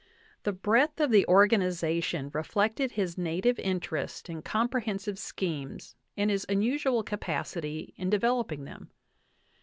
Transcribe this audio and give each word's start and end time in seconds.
The 0.45 0.51
breadth 0.51 0.99
of 0.99 1.11
ttye 1.11 1.25
organization 1.25 2.31
reflected 2.33 2.93
his 2.93 3.19
native 3.19 3.59
interest 3.59 4.31
in 4.31 4.41
comprehensive 4.41 5.19
schemes 5.19 5.95
and 6.17 6.31
his 6.31 6.43
unusual 6.49 7.03
ca 7.03 7.17
pacity 7.17 7.93
in 7.97 8.09
developing 8.09 8.63
them. 8.65 8.89